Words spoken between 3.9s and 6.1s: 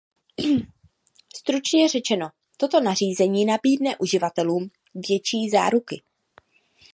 uživatelům větší záruky.